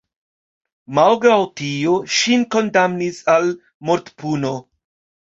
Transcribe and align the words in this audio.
Malgraŭ 0.99 1.35
tio 1.61 1.95
ŝin 2.17 2.49
kondamnis 2.57 3.23
al 3.37 3.55
mortpuno. 3.93 4.61